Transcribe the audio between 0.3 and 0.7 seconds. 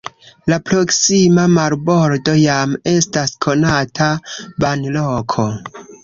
La